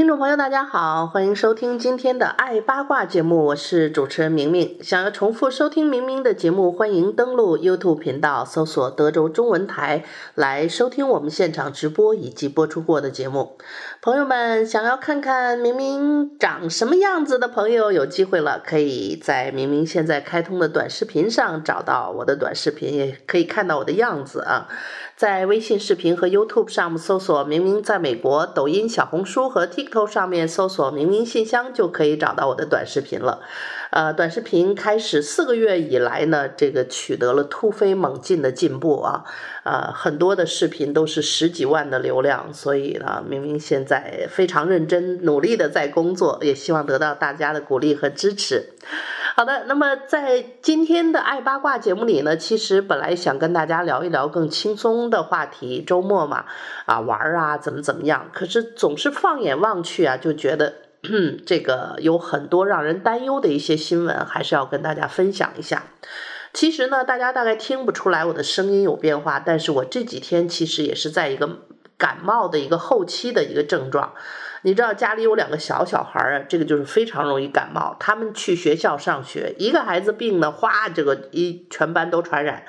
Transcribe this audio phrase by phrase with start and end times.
[0.00, 4.78] 听众朋友，大家好，欢迎收听今天的《爱八卦》节目，我是主持人明明。
[4.82, 10.02] 想要重复收听明明的节目，欢迎登录 YouTube 频道，搜索德州中文台
[10.34, 13.58] 来收听我们现场直播以及播出过的节目。
[14.00, 24.66] 朋友们，想要看看明明长什么样子的朋友，有机会了，可以在明明现在开通的短视频上找到我的短视频，也可以看到我的样子啊。
[25.14, 33.42] 在微信视频和 YouTube 上搜索“明明在美国”，抖音、小红书和 T 头上面搜索“明明信箱”就可以找到我的短视频了。
[33.90, 39.24] 呃，短视频开始四个月以来呢，这个取得了突飞猛进的进步啊，
[39.64, 48.70] 呃，很多的视频都是十几万的流量，所以呢，明明现在非常认真努力的在工作，也希望得到大家的鼓励和支持。
[49.36, 56.44] 好的，那么在今天的爱八卦节目里呢，其实本来想跟大家聊一聊更轻松的话题，周末嘛，
[56.84, 60.74] 啊玩啊，怎么怎么样，可是总是放眼望去啊，就觉得
[61.46, 65.84] 这个有很多让人担忧的一些新闻，还是要跟大家分享一下。
[66.52, 71.58] 其实呢，大家大概听不出来我的声音有变化，但是我这几天其实也是在一个
[71.96, 74.12] 感冒的一个后期的一个症状。
[74.62, 77.96] 你知道家里有两个小小孩儿，这个就是非常容易感冒。
[77.98, 82.64] 他们去学校上学，一个孩子病呢，哗，这个一全班都传染。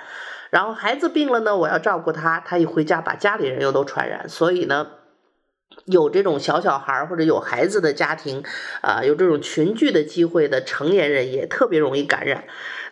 [0.50, 4.28] 然后孩子病了呢，我要照顾他，他一回家把家里人又都传染。
[4.30, 4.88] 所以呢，
[5.86, 8.44] 有这种小小孩或者有孩子的家庭，
[8.81, 12.44] 啊、有这种群聚的机会的成年人也特别容易感染。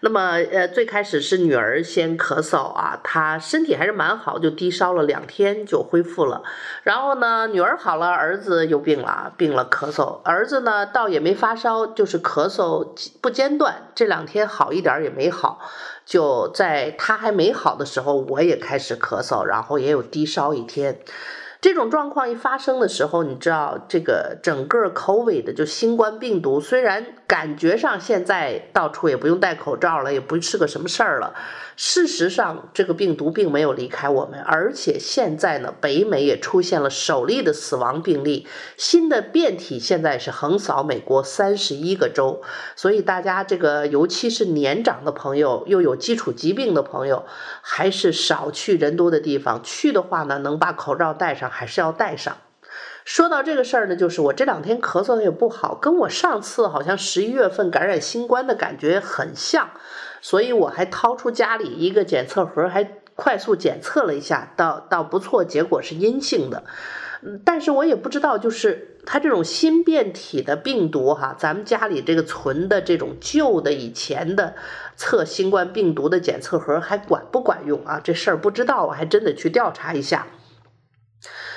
[0.02, 6.42] 那么，呃，最开始是女儿先咳嗽啊，她身体还是蛮好，就低烧了两天就恢复了。
[6.84, 10.22] 然后呢，女儿好了，儿子又病了，病了咳嗽。
[10.24, 12.88] 儿子呢，倒也没发烧，就是咳嗽
[13.20, 15.60] 不间断，这两天好一点也没好。
[16.06, 21.02] 就在他还没好的时候，我也开始咳嗽，然后也有低烧一天。
[21.62, 31.34] 这种状况一发生的时候，你知道这个整个 COVID 的就新冠病毒，虽然感觉上现在到处也不用戴口罩了，也不是个什么事儿了。
[31.76, 38.48] 事实上，这个病毒并没有离开我们，而且现在呢，北美也出现了首例的死亡病例，
[38.78, 42.42] 新的变体现在是横扫美国三十一个州，
[42.78, 47.26] 所以大家这个尤其是年长的朋友，又有基础疾病的朋友，
[47.62, 52.38] 还是少去人多的地方，去的话呢，能把口罩戴上还是要带上。
[53.06, 59.70] 说到这个事儿呢，就是我这两天咳嗽也不好，跟我上次好像十一月份感染新冠的感觉很像。
[60.22, 66.64] 所以我还掏出家里一个检测盒，还快速检测了一下，倒倒不错，结果是阴性的。
[67.22, 74.54] 嗯，但是我也不知道，就是它这种新变体的病毒哈，咱们家里这个存的这种旧的以前的
[74.96, 78.00] 测新冠病毒的检测盒还管不管用啊？
[78.04, 80.28] 这事儿不知道，我还真得去调查一下。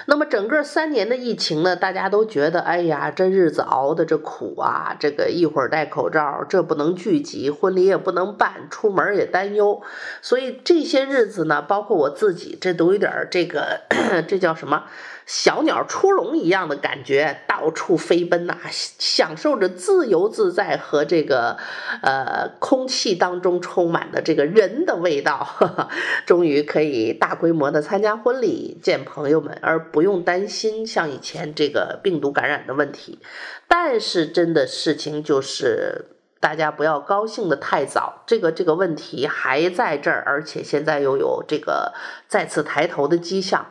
[0.07, 9.83] 那么整个三年的疫情呢，大家都觉得，哎呀，这日子熬的这苦啊，这个一会儿戴口罩，这不能聚集，婚礼也不能办，出门也担忧，
[10.21, 13.81] 所以这些日子呢，包括我自己，这都有点这个，
[14.27, 14.85] 这叫什么？
[15.25, 21.57] 小鸟出笼一样的感觉，到处飞奔呐、享受着自由自在和这个
[22.03, 25.39] 呃空气当中充满的这个人的味道。
[25.39, 25.89] 呵呵，
[26.27, 33.21] 终于可以大规模的参加婚礼、见朋友们，而不用担心像以前这个病毒感染的问题。
[33.69, 36.07] 但是真的事情就是，
[36.41, 41.95] 大家不要高兴得太早，这个这个问题还在这儿，而且现在又有这个
[42.27, 43.67] 再次抬头的迹象。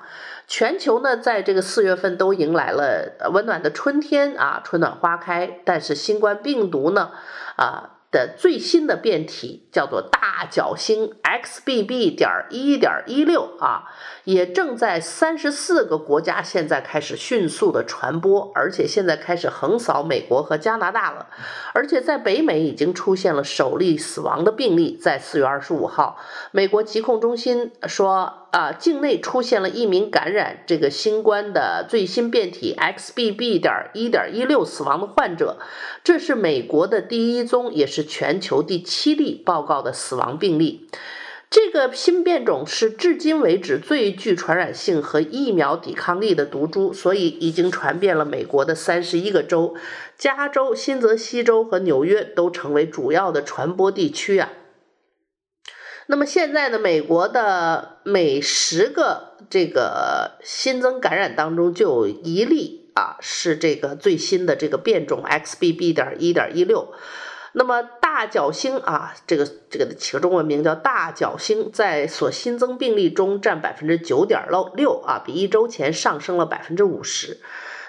[0.52, 5.62] 全球呢，在这个四月份都迎来了温暖的春天啊，春暖花开。
[5.64, 7.12] 但是新冠病毒呢，
[7.56, 12.14] 啊的最新的变体叫做大角星 XBB.
[12.18, 13.86] 点一点一六啊，
[14.26, 21.28] 也正在三十四个国家现在开始迅速的传播，而且现在开始横扫美国和加拿大了。
[21.74, 26.20] 而且在北美已经出现了首例死亡的病例，在四月二十五号，
[26.52, 28.41] 美国疾控中心说。
[28.52, 33.62] 啊，境内出现了一名感染这个新冠的最新变体 XBB.
[33.62, 35.58] 点一点一六死亡的患者，
[36.04, 40.90] 这是美国的第一宗，也是全球第七例报告的死亡病例。
[41.50, 49.76] 这个新变种是至今为止最具传染性和疫苗抵抗力的毒株，所以已经传遍了美国的三十一个州，
[50.18, 54.50] 加州、新泽西州和纽约都成为主要的传播地区啊。
[56.12, 65.94] 那么现在呢，美国的每十个这个新增感染当中就有一例啊是这个最新的这个变种 XBB.
[65.94, 66.94] 点一点一六。
[67.54, 74.42] 那么大角星啊，这个这个起个中文名叫大角星，在所新增病例中占百分之九点
[74.76, 77.40] 六啊，比一周前上升了百分之五十。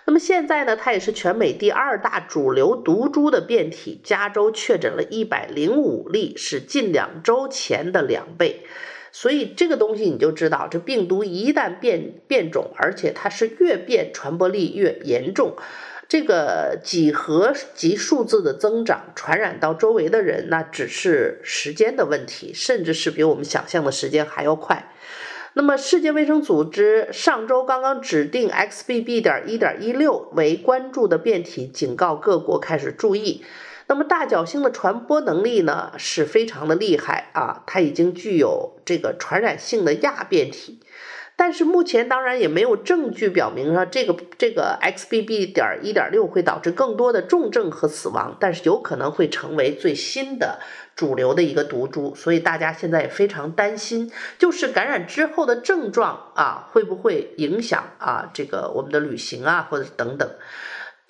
[0.04, 4.00] 那么现在呢，它也是全美第二大主流毒株的变体。
[4.02, 8.66] 加州确诊了一百零五例，是近两周前的两倍。
[9.12, 15.54] 所以这个东西你就知道，这病毒一旦变变种，而且它是越变传播力越严重。
[16.08, 24.91] 这个几何级数字的增长，传染到周围的人，那只是时间的问题，甚至是比我们想象的时间还要快。
[25.54, 29.20] 那么，世界卫生组织上周刚刚指定 XBB.
[29.20, 33.44] 点一点一六为关注的变体，警告各国开始注意。
[33.86, 40.80] 那么，大角星的传播能力呢，是非常的厉害啊，它已经具有这个传染性的亚变体。
[41.42, 45.52] 但是目前当然也没有证据表明说这个这个 XBB.
[45.52, 50.60] 点一点六会导致更多的重症和死亡，但是有可能会成为最新的
[50.94, 60.30] 主流的一个毒株，所以大家现在也非常担心，就是感染之后的症状啊会不会影响啊这个我们的旅行啊或者等等。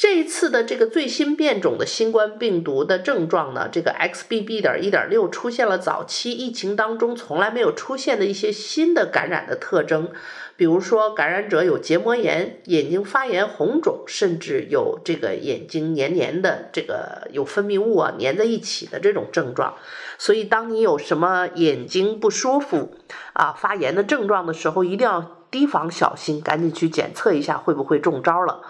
[0.02, 4.60] 这一次的这个最新变种的新冠病毒的症状呢，这个 XBB.
[4.60, 10.10] 点一点六出现了早期疫情当中从来没有出现的一些新的感染的特征，
[10.62, 19.74] 比如说感染者有结膜炎、眼睛发炎、红肿，甚至有这个眼睛黏黏的，这个有分泌物啊粘在一起的这种症状。
[20.18, 22.94] 所以，当你有什么眼睛不舒服
[23.32, 28.62] 啊、发炎的症状的时候，一定要提防小心，赶紧去检测一下会不会中招了。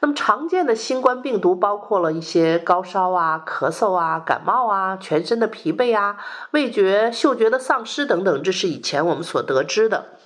[0.00, 6.18] 那么常见的新冠病毒包括了一些高烧啊、咳嗽啊、感冒啊、全身的疲惫啊、
[6.50, 10.17] 味觉、嗅觉的丧失等等，这是以前我们所得知的。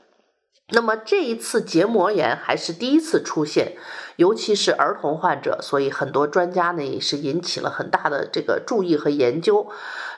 [0.72, 3.76] 那么这一次结膜炎还是第一次出现，
[4.16, 9.68] 尤其是儿童患者，所以很多专家呢也是引起了很大的这个注意和研究。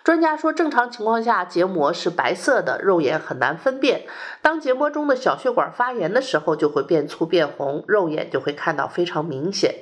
[0.04, 4.06] 专家说，正常情况下，结膜是白色的，肉眼很难分辨。
[4.42, 9.76] 当结膜中的小血管发炎的时候，就会变粗变红，肉眼就会看到非常明显。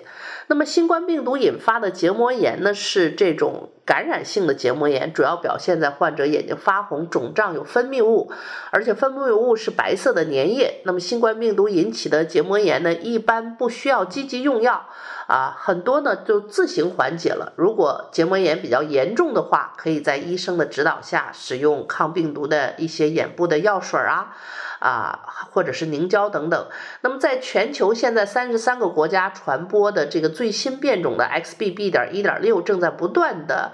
[0.46, 8.30] 那么，新冠病毒引发的结膜炎呢，是这种感染性的结膜炎，主要表现在患者眼睛发红、肿胀、有分泌物，
[8.70, 10.82] 而且分泌物是白色的粘液。
[10.84, 14.86] 那么，新冠病毒引起的结膜炎呢，一般不需要积极用药。
[15.28, 17.52] 啊，很多呢就自行缓解了。
[17.56, 24.34] 如果结膜炎比较严重的话，可以在医生的指导下使用抗病毒的一些眼部的药水啊，
[24.80, 25.20] 啊，
[25.52, 26.66] 或者是凝胶等等。
[27.00, 31.90] 那么，在全球现在三十三个国家传播的这个最新变种的 XBB.
[31.90, 33.71] 点一点六正在不断的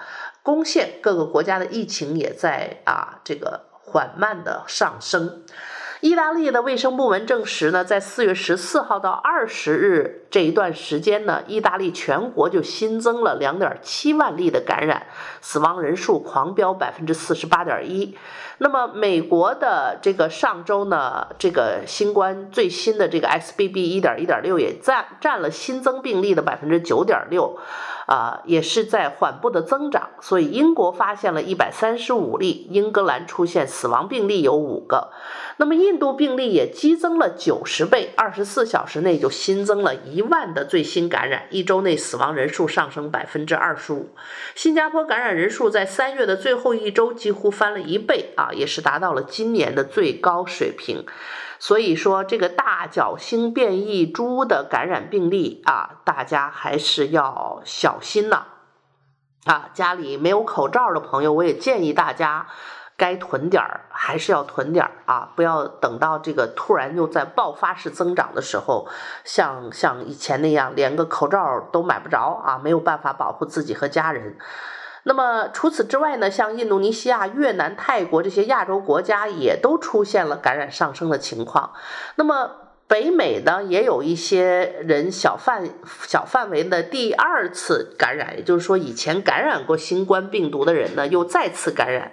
[0.49, 5.45] 攻陷，各个国家的疫情也在啊这个缓慢的上升。
[6.01, 15.09] 意大利的卫生部门证实呢，在四月十四号到二十日这一段时间呢，意大利全国就新增了两点七万例的感染，
[15.43, 18.17] 死亡人数狂飙百分之四十八点一。
[18.59, 27.59] 那么美国的这个上周呢，这个新冠最新的这个 XBB 一点一点六也占占了新增病例的百分之九点六。
[28.09, 35.11] 啊，也是在缓步的增长，所以英国发现了一百三十五例，英格兰出现死亡病例有五个，
[35.59, 44.09] 那么印度病例也激增了九十倍，二十四小时内就新增了一万的最新感染，一周内死亡人数上升百分之二十五，
[44.55, 51.07] 新加坡感染人数在三月的最后一周几乎翻了一倍啊，也是达到了今年的最高水平。
[51.61, 58.47] 所以说，这个大角星变异株的感染病例啊，大家还是要小心呐。
[59.45, 62.47] 啊，家里没有口罩的朋友，我也建议大家
[62.97, 68.87] 该囤点儿，还是要囤点儿啊，不要等到这个突然又在爆发式增长的时候，
[69.25, 74.37] 像像以前那样，连个口罩都买不着啊，没有办法保护自己和家人。
[75.09, 81.73] 那么除此之外呢，像印度尼西亚、越南、泰国这些亚洲国家也都出现了感染上升的情况。
[82.17, 82.51] 那么
[82.87, 85.71] 北美呢，也有一些人小范
[86.07, 92.13] 小范围的第二次感染，也就是说以前感染过新冠病毒的人呢，又再次感染。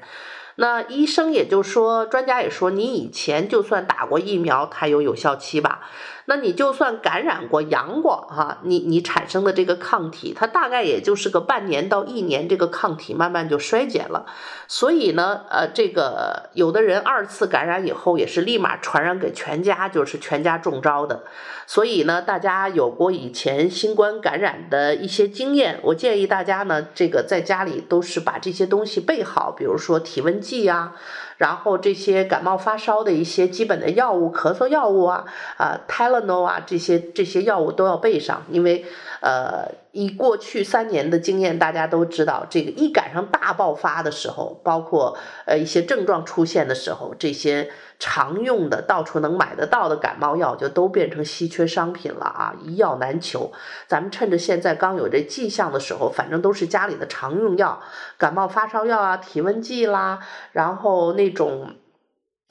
[0.57, 5.81] 那医生也就说，专家也说，你以前就算打过疫苗，它有有效期吧？
[6.27, 14.25] 那你就算感染过、阳过哈，你你产生的这个抗体，它大概也就是个半年到一年，这个抗体慢慢就衰减了。
[14.67, 21.24] 所以呢，呃，这个有的人二次感染以后也是立马传染给全家，就是全家中招的。
[21.67, 30.96] 所以呢，大家有过以前新冠感染的一些经验，我建议大家呢，这个在家里都是把这些东西备好，比如说体温计啊，
[31.37, 35.25] 然后这些感冒发烧的一些基本的药物，咳嗽药物啊，
[35.57, 38.85] 啊泰诺啊，这些这些药物都要备上，因为
[39.21, 47.71] 呃，以过去三年的经验，大家都知道，这个一赶上大爆发的时候，包括呃一些症状出现的时候，这些。
[47.97, 53.53] 常用的到处能买得到的感冒药就都变成稀缺商品了啊，一药难求。
[53.87, 57.81] 咱们趁着现在刚有这迹象的时候，反正都是家里的常用药，
[58.17, 60.19] 感冒发烧药啊，体温计啦，
[60.51, 61.75] 然后那种。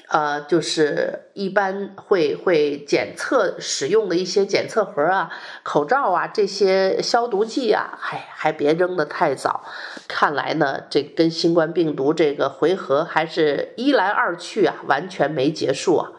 [0.08, 5.30] 呃，就是一般会会检测使用的一些检测盒啊、
[5.62, 9.64] 口罩啊这些消毒剂啊，还还别扔得太早。
[10.06, 16.12] 看来呢，这跟新冠病毒这个回合还是一来二去啊，完全没结束啊。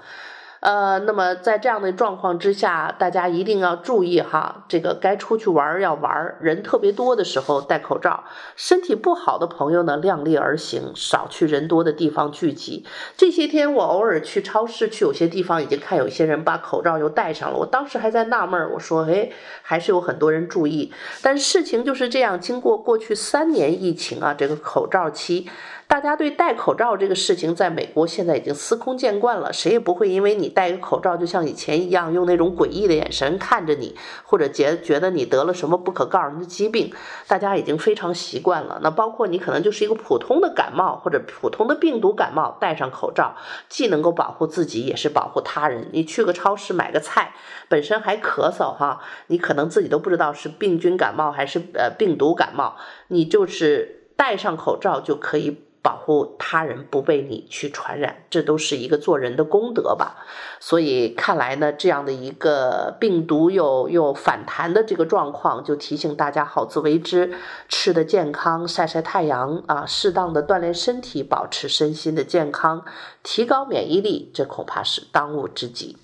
[0.66, 8.24] 呃，那么在这样的状况之下，大家一定要注意哈，这个该出去玩要玩，人特别多的时候戴口罩。
[8.56, 12.84] 身体不好的朋友呢，量力而行，少去人多的地方聚集。
[13.16, 17.58] 这些天我偶尔去超市，去有些地方已经看有些人把口罩又戴上了。
[17.60, 19.30] 我当时还在纳闷，我说，哎，
[19.62, 20.92] 还是有很多人注意。
[21.22, 25.48] 但事情就是这样，经过过去三年疫情啊，这个口罩期。
[25.88, 36.92] 大家对戴口罩这个事情，在美国现在已经司空见惯了，谁也不会因为你戴个口罩，就像以前一样，用那种诡异的眼神看着你，或者觉觉得你得了什么不可告人的疾病。
[37.28, 38.80] 大家已经非常习惯了。
[38.82, 43.36] 那包括你可能就是一个普通的感冒或者普通的病毒感冒，戴上口罩，
[43.70, 45.88] 既能够保护自己，也是保护他人。
[45.94, 47.34] 你去个超市买个菜，
[47.70, 52.76] 本身还咳嗽哈，你可能自己都不知道是病菌感冒还是呃病毒感冒，
[53.08, 55.65] 你就是戴上口罩就可以。
[55.86, 60.26] 保护他人不被你去传染，这都是一个做人的功德吧。
[60.60, 67.36] 所以看来呢，这样的一个病毒又又反弹的这个状况，就提醒大家好自为之，
[67.70, 72.84] 吃得健康，晒晒太阳啊，适当的锻炼身体，保持身心的健康，
[73.22, 76.00] 提高免疫力，这恐怕是当务之急。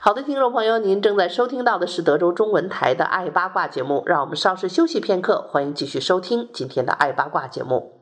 [0.00, 7.93] 好的，听众朋友，您正在收听到的是德州中文台的《爱八卦》节目，让我们稍事休息片刻，欢迎继续收听今天的《爱八卦》节目。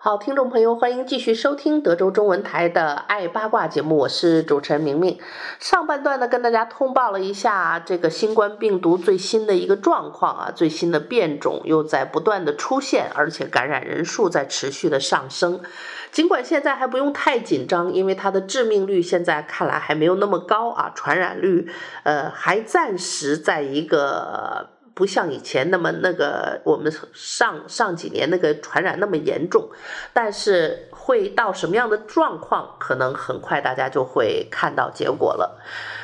[0.00, 5.18] 好，听众朋友，欢迎继续收听德州中文台的《爱八卦》节目，我是主持人明明。
[5.58, 15.60] 上半段呢，跟大家通报了一下这个新冠病毒最新的一个状况啊，最新的变种又在不断的出现，而且感染人数在持续的上升。
[16.12, 21.68] 尽管现在还不用太紧张，因为它的致命率现在看来还没有那么高啊，传染率
[22.04, 24.77] 呃还暂时在一个。
[24.98, 29.70] 不像以前那么那个，我们上上几年那个传染那么严重，
[30.12, 35.62] 但是会到什么样的状况，可能很快大家就会看到结果了。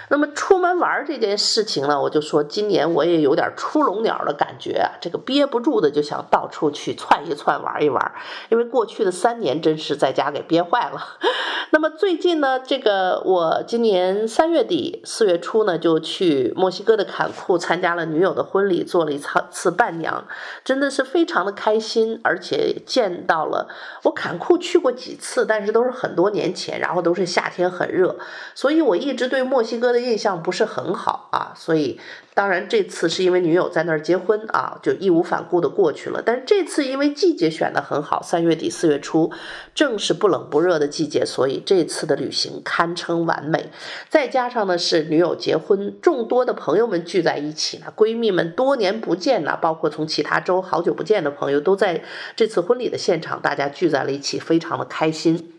[0.08, 8.12] 那么出门玩这件事情呢，我就说今年我也有点出笼鸟的感觉，这个憋不住的就想到处去窜一窜玩一玩，
[8.50, 11.00] 因为过去的三年真是在家给憋坏了。
[11.70, 19.20] 那么最近呢，这个我今年三月底四月初呢，就去墨西哥的坎库参加了女友的婚礼，做了一
[19.50, 20.24] 次伴娘，
[20.62, 23.68] 真的是非常的开心，而且见到了
[24.04, 28.16] 我坎库去过几次，但是都是很多年前，然后都是夏天很热，
[28.54, 31.98] 所以我一直对墨西哥的印象不是很好啊，所以
[32.34, 36.20] 当然这次是因为女友在那儿结婚啊，就义无反顾的过去了。
[36.24, 39.32] 但是这次因为季节选得很好，三月底四月初，
[39.74, 43.70] 正是不冷不热的季节，所以这次的旅行堪称完美。
[44.08, 52.02] 再加上呢是女友结婚，众多的朋友们聚在一起呢，闺蜜们多年不见呢，包括从其他州好久不见的朋友都在
[52.34, 55.52] 这次婚礼的现场，大家聚在了一起，非常的开心。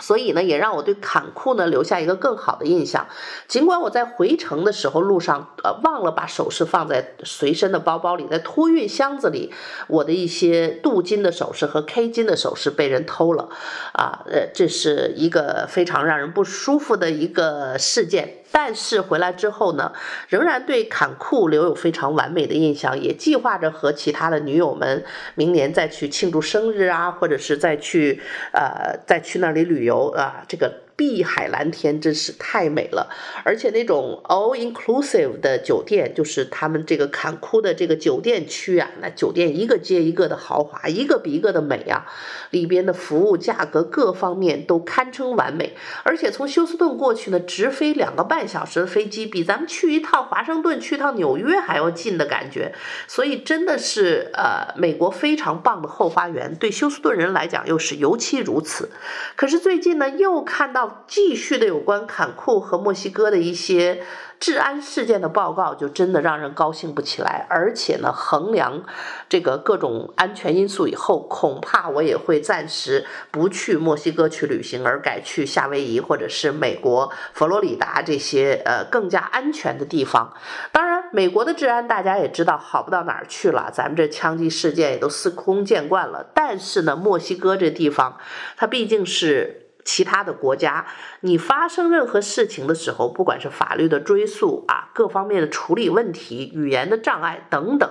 [0.00, 3.06] 所以呢，也让我对坎库呢留下一个更好的印象。
[3.46, 9.52] 尽管我在回程的时候路上呃忘了把首饰放在随身的包包里，在托运箱子里，
[9.88, 13.48] 我的一些镀金的首饰和 K 金的首饰被人偷了，
[13.92, 18.42] 啊，呃，这是一个非常让人不舒服的一个事件。
[18.50, 19.92] 但是回来之后呢，
[20.28, 28.20] 仍然对坎库留有非常完美的印象，也计划着和其他的女友们明年再去庆祝生日啊，或者是再去
[28.52, 30.87] 呃再去那里旅游啊，这个。
[30.98, 33.08] 碧海蓝天，真是太美了。
[33.44, 42.04] 而且那种 all inclusive 的酒店，就是他们这个坎库的这个酒店区啊，那酒店一个接一个的豪华，一个比一个的美啊，
[42.50, 45.76] 里边的服务、价格各方面都堪称完美。
[46.02, 52.74] 而且从休斯顿过去呢，直飞两个半小时的飞机，比咱们去一趟华盛顿、去趟纽约还要近的感觉。
[53.06, 58.90] 所以真的是呃，美国非常棒的后花园，对休斯顿人来讲又是尤其如此。
[59.36, 64.02] 可是最近呢，又看到继续的有关坎库和墨西哥的一些。
[64.40, 68.84] 治安事件的报告就真的让人高兴不起来，而且呢，衡量
[69.28, 80.32] 这个各种安全因素以后，恐怕我也会暂时不去墨西哥去旅行，而改去夏威夷或者是美国佛罗里达这些呃更加安全的地方。
[80.70, 86.24] 当然，美国的治安大家也知道好不到哪儿去了，咱们这枪击事件也都司空见惯了。
[86.32, 88.16] 但是呢，墨西哥这地方，
[88.56, 89.64] 它毕竟是。
[89.88, 90.84] 其他的国家，
[91.20, 97.90] 你发生任何事情的时候，不管是法律的追溯啊，各方面的处理问题、语言的障碍等等，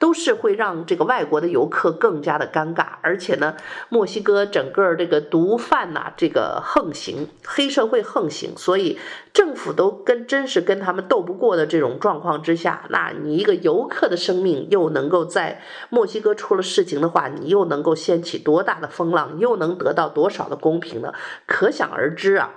[0.00, 2.86] 都是会让这个外国的游客更加的尴尬。
[3.00, 3.54] 而且呢，
[3.88, 8.98] 墨西哥整个这个毒贩呐，这个横行，黑社会横行，所以
[9.36, 21.12] 政府都跟真是跟他们斗不过的这种状况之下，那你一个游客的生命又能够在墨西哥出了事情的话，你又能够掀起多大的风浪，又能得到多少的公平呢？
[21.46, 22.54] 可想而知啊。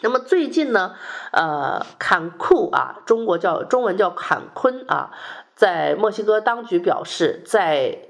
[0.00, 0.96] 那么最近呢，
[1.30, 5.12] 呃，坎库啊，中国叫中文叫坎昆啊，
[5.54, 8.05] 在墨西哥当局表示，在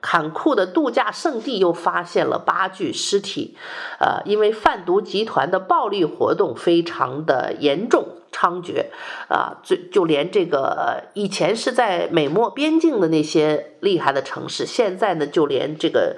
[0.00, 3.56] 坎库的度假胜地又发现了八具尸体，
[3.98, 8.06] 呃，因为贩毒集团的暴力活动非常的严重。
[8.32, 8.84] 猖獗
[9.30, 16.16] 啊，就就连这个以前是在美墨边境的那些厉害的城市，现在呢，就连这个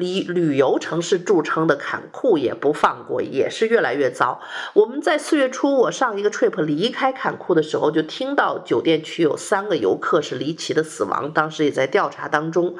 [0.00, 4.40] 以旅游城市著称的坎库也不放过，也是越来越糟。
[4.74, 12.76] 我们在四月初，我上一个 trip 离开坎库的时候，就听到酒店区有三个游客是离奇的死亡，当时也在调查当中。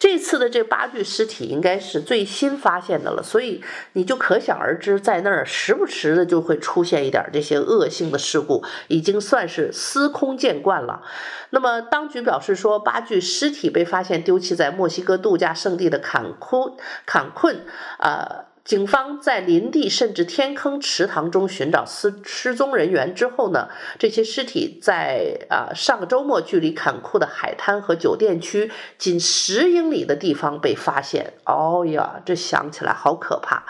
[0.00, 11.02] 这次的这八具尸体应该是最新发现的了，所以你就可想而知，在那儿时不时的就会出现一点这些恶性的事故，已经算是司空见惯了。
[11.50, 17.66] 那么当局表示说，八具尸体被发现丢弃在墨西哥度假胜地的坎库坎昆，
[17.98, 18.46] 啊。
[18.70, 31.32] 警方在林地甚至天坑池塘中寻找失失踪人员之后呢，这些尸体在啊上个周末距离坎库的海滩和酒店区仅十英里的地方被发现。
[31.44, 33.64] 哦呀，这想起来好可怕！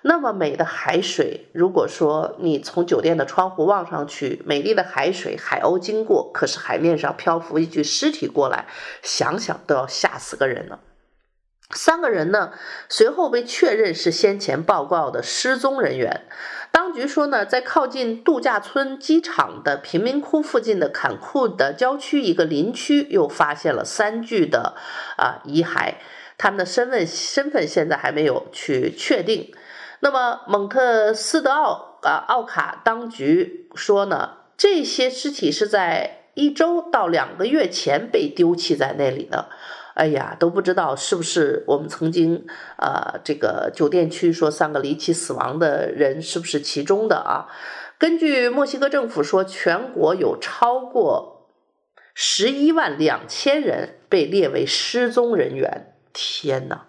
[0.00, 8.64] 那么美的海水，如果说你从酒店的窗户望上去，美丽的海水，海鸥经过，可是海面上漂浮一具尸体过来，
[9.02, 10.80] 想想都要吓死个人了。
[11.72, 12.52] 三个人呢，
[12.88, 16.22] 随后被确认是先前报告的失踪人员。
[16.72, 24.74] 当局说呢，在靠近度假村机场的贫民窟附近的坎库的郊区一个林区，又发现了三具的
[25.16, 25.94] 啊遗骸，
[26.38, 29.52] 他们的身份身份现在还没有去确定。
[30.00, 39.50] 那么蒙特斯德奥啊奥卡当局说呢，这些尸体是在一周到两个月前被丢弃在那里的。
[39.94, 42.46] 哎呀，都不知道是不是我们曾经
[42.78, 47.48] 呃，这个酒店区说三个离奇死亡的人是不是其中的啊？
[47.98, 51.50] 根据墨西哥政府说，全国有超过
[52.14, 55.94] 十一万两千人被列为失踪人员。
[56.12, 56.86] 天哪，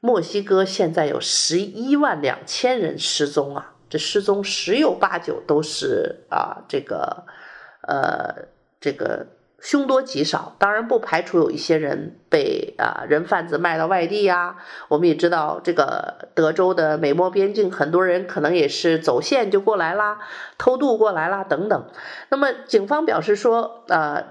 [0.00, 3.74] 墨西哥现在有十一万两千人失踪啊！
[3.88, 7.24] 这失踪十有八九都是啊，这个
[7.88, 8.48] 呃，
[8.80, 9.26] 这个。
[9.66, 14.58] 凶多吉少，当然不排除有一些人被啊人贩子卖到外地呀。
[14.86, 20.20] 我们也知道，这个德州的美墨边境，很多人可能也是走线就过来啦，
[20.56, 21.84] 偷渡过来啦等等。
[22.28, 24.24] 那么警方表示说，呃，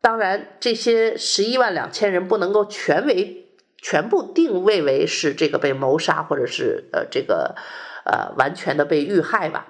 [0.00, 7.56] 当然这些十一万两千人不能够全为全部定位为是这个被谋杀，或者是呃这个
[8.04, 9.66] 呃完全的被遇害吧。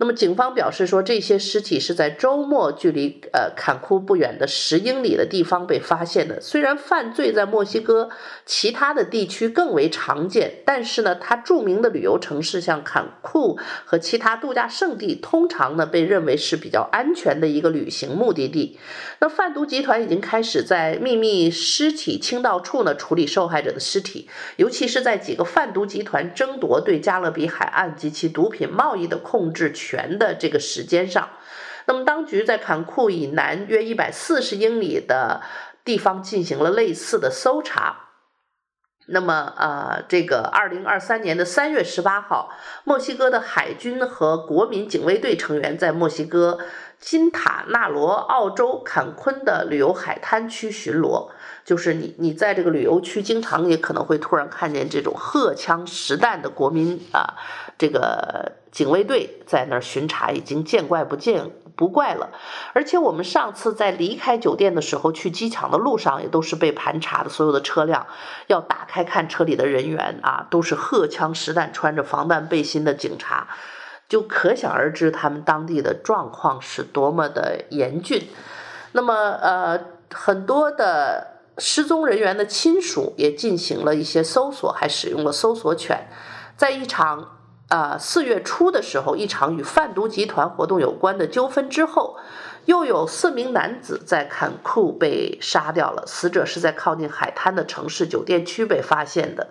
[0.00, 6.40] 那么，警方表示说，这些尸体是在周末距离呃坎库不远的十英里的地方被发现的。
[6.40, 8.08] 虽然犯罪在墨西哥
[8.46, 18.78] 其他的地区更为常见，但是呢，它著名的旅游城市像坎库和其他度假胜地，通常呢被认为是比较安全的一个旅行目的地。
[19.18, 31.30] 那贩毒集团已经开始在秘密尸体倾倒处呢处理受害者的尸体，尤其是在几个贩毒集团争夺对加勒比海岸及其毒品贸易的控制全的这个时间上，
[31.86, 35.40] 那么当局在坎库以南约一百四十英里的
[35.82, 38.04] 地方进行了类似的搜查。
[39.10, 42.50] 那么，呃，这个二零二三年的三月十八号，
[42.84, 46.58] 墨西哥的海军和国民警卫队成员在墨西哥
[47.00, 51.30] 金塔纳罗澳洲坎昆的旅游海滩区巡逻。
[51.64, 57.32] 就是你，你在这个旅游区，经常也可能会突然看见这种荷枪实弹的国民啊，
[57.78, 62.30] 这个警卫队在那儿巡查，已经见怪不见不怪了。
[62.72, 68.06] 而且我们上次在离开酒店的时候，去机场的路上也都是被盘查的，所有的车辆
[68.46, 73.48] 要打开看车里的人员啊，都是荷枪实弹、穿着防弹背心的警察，
[74.08, 78.28] 就可想而知他们当地的状况是多么的严峻。
[78.92, 79.80] 那么，呃，
[80.12, 81.38] 很多的。
[81.60, 86.06] 失踪人员的亲属也进行了一些搜索，还使用了搜索犬。
[86.56, 87.37] 在一场
[87.68, 92.16] 啊四月初的时候，一场与贩毒集团活动有关的纠纷之后，
[92.64, 96.04] 又有四名男子在坎库被杀掉了。
[96.06, 99.48] 死者是在靠近海滩的城市酒店区被发现的。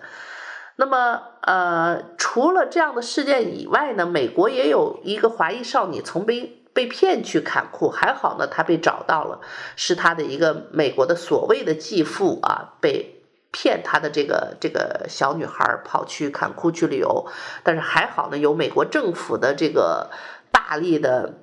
[0.76, 6.54] 那么，呃，除了这样的事件以外呢，美国也有一个华裔少女从被。
[6.74, 9.40] 被骗去坎库，还好呢，她被找到了，
[9.74, 13.17] 是他的一个美国的所谓的继父啊，被
[13.50, 17.26] 骗他的这个这个小女孩跑去坎库去旅游，
[17.62, 20.10] 但是还好呢，有美国政府的这个
[20.52, 21.34] 大力的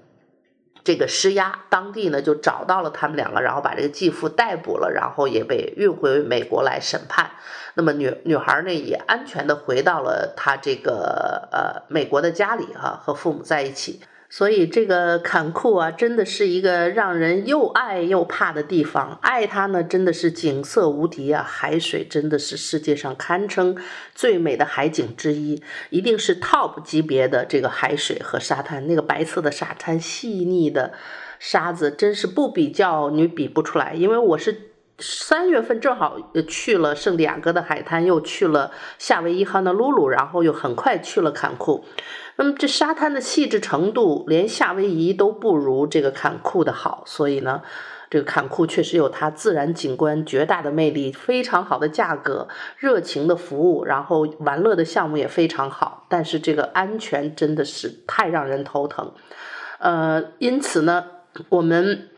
[0.83, 7.31] 这个施压，当地呢就找到了他们两个，然后把这个继父逮捕了，然后也被运回美国来审判。
[7.73, 14.01] 那么女女孩呢也安全的回到了她这个呃美国的家里哈、和父母在一起。
[14.37, 19.17] 所以这个坎库啊，真的是一个让人又爱又怕的地方。
[19.21, 23.77] 爱它呢，真的是景色无敌啊，海水真的是世界上堪称
[24.13, 28.85] 最美的海景之一，一定是 top 级别的这个海水和沙滩。
[28.87, 30.91] 那个白色的沙滩，细腻的
[31.39, 33.93] 沙子，真是不比较你比不出来。
[33.93, 41.83] 因为我是三月份正好去了圣地亚哥的海滩，又去了夏威夷哈纳鲁鲁，然后又很快去了坎库。
[42.37, 47.61] 那么这沙滩的细致程度，连夏威夷都不如这个坎库的好，所以呢，
[48.09, 59.11] 这个坎库确实有它自然景观绝大的魅力，非常好的价格，热情的服务，然后玩乐的项目也非常好，但是这个安全真的是太让人头疼，
[59.79, 61.05] 呃，因此呢，
[61.49, 62.09] 我们。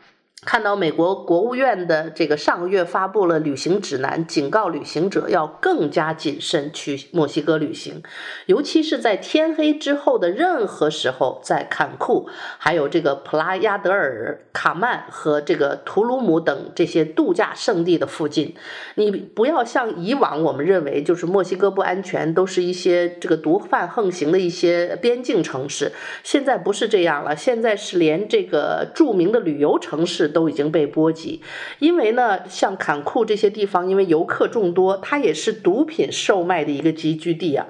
[0.46, 8.04] 看到美国国务院的这个上个月发布了旅行指南，警告旅行者要更加谨慎去墨西哥旅行，
[8.46, 18.56] 尤其是在天黑之后的任何时候，在坎库、还有这个普拉亚德尔卡曼和这个图卢姆等这些度假胜地的附近，
[18.94, 25.92] 你不要像以往我们认为就是墨西哥不安全，都是一些这个毒贩横行的一些边境城市，
[26.24, 30.27] 现在不是这样了，现在是连这个著名的旅游城市。
[30.28, 31.42] 都已经被波及，
[31.80, 37.68] 因为呢，像坎库这些地方，因为游客众多，它也是毒品售卖的一个集聚地啊。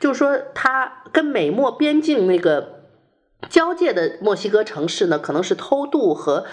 [0.00, 2.84] 就是说，它跟美墨边境那个
[3.48, 6.44] 交界的墨西哥城市呢，可能是偷渡和。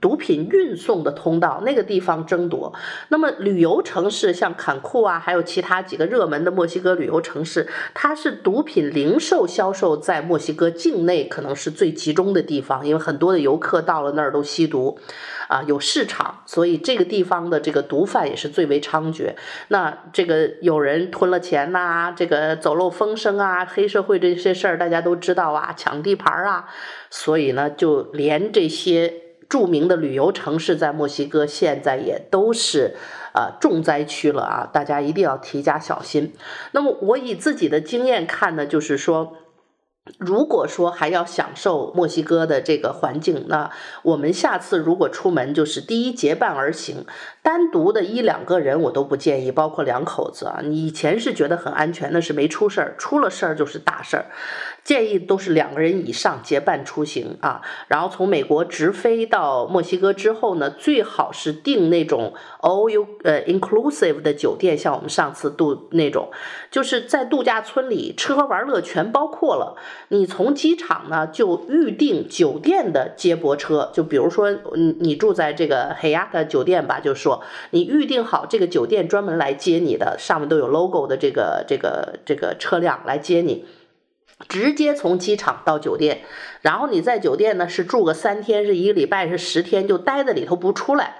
[0.00, 2.72] 毒品运送的通道，那个地方争夺。
[3.08, 14.98] 那么旅游城市像坎库啊，还有其他几个热门的墨西哥旅游城市，它是毒品零售销售在墨西哥境内可能是最集中的地方，因为很多的游客到了那儿都吸毒，
[15.48, 19.34] 啊，有市场，所以这个地方的这个毒贩也是最为猖獗。
[19.68, 26.66] 那这个有人吞了钱呐、这个走漏风声啊，黑社会这些事儿大家都知道啊，抢地盘啊，
[27.10, 29.29] 所以呢，就连这些。
[29.50, 32.96] 著名的旅游城市在墨西哥现在也都是
[33.34, 36.32] 呃重灾区了啊，大家一定要提加小心。
[36.72, 39.36] 那么我以自己的经验看呢，就是说。
[40.18, 43.70] 如果说还要享受墨西哥的这个环境，那
[44.02, 47.04] 我们下次如果出门，就是第一结伴而行，
[47.42, 50.60] 单独的一两个人我都不建议，包括两口子啊。
[50.64, 54.26] 你以前是觉得很安全，那是没出事儿，出了事儿就是大事儿。
[54.82, 57.60] 建议都是两个人以上结伴出行啊。
[57.86, 62.32] 然后从美国直飞到墨西哥之后呢，最好是订那种
[62.62, 66.30] all you 呃 inclusive 的酒店，像我们上次度那种，
[66.70, 69.76] 就是在度假村里吃喝玩乐全包括了。
[70.08, 83.64] 你从机场呢就预定酒店的接驳车，就比如说你你住在这个 Hyatt 酒店吧，就说你预定好这个酒店专门来接你的，上面都有 logo 的这个这个这个车辆来接你，
[84.48, 86.22] 直接从机场到酒店，
[86.60, 91.19] 然后你在酒店呢是住个三天，是一个礼拜，是十天，就待在里头不出来。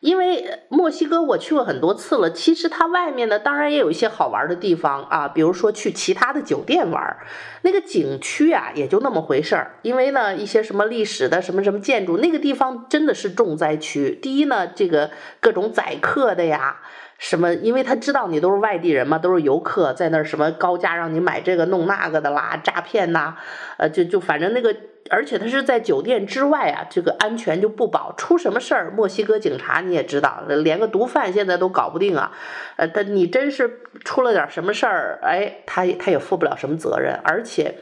[0.00, 7.18] 因为墨西哥我去过很多次了，其实它外面呢，当然也有一些好玩的地方啊，比如说去其他的酒店玩，
[7.60, 9.72] 那个景区啊也就那么回事儿。
[9.82, 14.18] 因为呢，一些什么历史的什么什么建筑，那个地方真的是重灾区。
[14.22, 16.80] 第一呢，这个各种宰客的呀，
[17.18, 23.36] 什么，因为他知道你都是外地人嘛，都是游客，在那儿什么高价让你买这个弄那个的啦，诈骗呐，
[23.76, 24.74] 呃，就就反正那个。
[25.08, 32.32] 而且他是在酒店之外啊，这个安全就不保，出什么事儿，墨西哥警察你也知道，连个毒贩现在都搞不定啊，
[32.76, 37.78] 呃，他你真是出了点什么事儿，哎，他他也负不了什么责任，而且。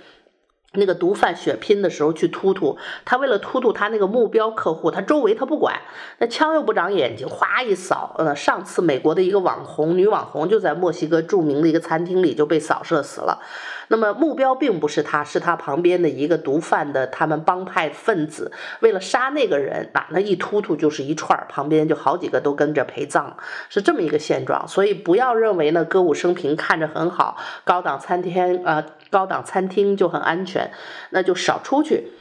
[0.75, 2.77] 那个毒贩血拼的时候去突突，
[3.07, 5.81] 他为了突突他那个目标客户，他周围他不管，
[6.19, 13.41] 那枪又不长眼睛，哗一扫，呃，上次美国的一个网红女网红就在墨西哥著名的一个餐厅里就被扫射死了。
[13.89, 23.37] 那么目标并不是他，是他旁边的一个毒贩的他们帮派分子，为了杀那个人，啊，那一突突就是一串，旁边就好几个都跟着陪葬，
[23.69, 24.67] 是这么一个现状。
[24.69, 28.77] 所以不要认为呢歌舞升平看着很好，高档餐厅啊。
[28.77, 30.71] 呃高档餐厅就很安全，
[31.09, 32.13] 那就少出去。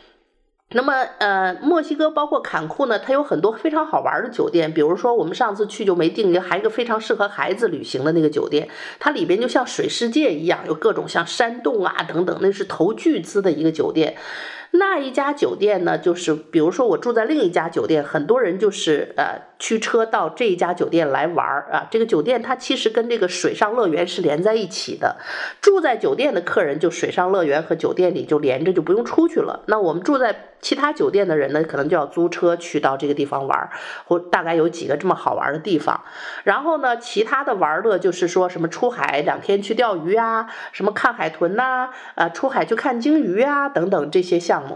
[0.71, 8.67] 那么，呃，墨西哥包括坎库呢，它有很多非常好玩的酒店，比如说我们上次去就没定一个，还一个非常适合孩子旅行的那个酒店，
[8.99, 14.17] 它里边就像水世界一样，有各种像山洞啊等等，那是投巨资的一个酒店。
[14.79, 21.87] 那一家酒店呢，就是比如说我住在另一家酒店，很多人就是呃驱车到这一家酒店来玩儿啊。
[21.89, 25.17] 这个酒店它其实跟这个水上乐园是连在一起的，
[25.61, 29.63] 住在酒店的客人就水上乐园和酒店里就连着，就不用出去了。
[29.67, 33.69] 那我们住在其他酒店的人呢，可能就要租车去到这个地方玩儿，
[34.05, 36.01] 或大概有几个这么好玩的地方。
[36.43, 44.66] 然后呢，其他的玩乐就是说什么出海两天去钓鱼啊，什么看海豚呐，啊，呃，出海去看鲸鱼啊等等这些项目。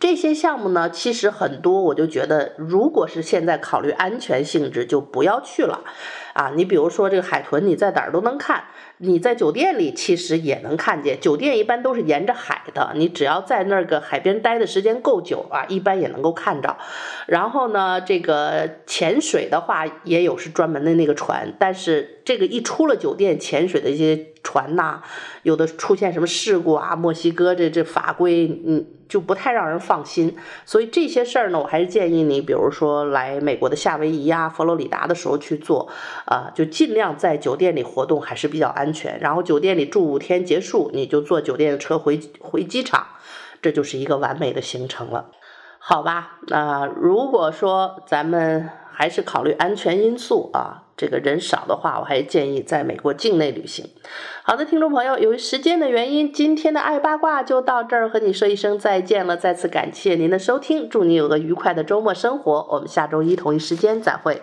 [0.00, 5.84] 这些项目呢，其实很多，我就觉得，如果是现在考虑安全性质，就不要去了。
[6.34, 8.64] 啊，你比如说这个海豚，你在哪儿都能看。
[8.98, 16.76] 你在酒店里其实也能看见，酒店一般都是沿着海的，你只要在那个海边待的时间够久啊，一般也能够看着。
[17.26, 25.02] 然后呢，这个潜水的话也有是专门的那个船，但是这个一出了酒店，潜水的一些船呐，
[25.42, 30.36] 有的出现什么事故啊，墨西哥这这法规，嗯，就不太让人放心。
[30.64, 35.88] 所以这些事儿呢，我还是建议你，比如说来美国的夏威夷呀、佛罗里达的时候去做，
[36.24, 39.18] 啊，就尽量在酒店里活动还是比较安全。
[39.20, 43.06] 然后酒店里住五天结束，你就坐酒店的车回回机场，
[43.60, 45.30] 这就是一个完美的行程了，
[45.78, 46.38] 好吧？
[46.48, 53.88] 那、如果说咱们还是考虑安全因素啊，这个人少的话，我还建议在美国境内旅行。
[54.44, 59.36] 好的，听众朋友，由于时间的原因，今天的爱八卦就到这儿，和你说一声再见了。
[59.36, 62.66] 再次感谢您的收听，祝你有个愉快的周末生活。
[62.70, 64.42] 我们下周一同一时间再会。